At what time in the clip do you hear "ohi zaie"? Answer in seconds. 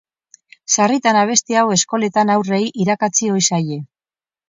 3.37-3.83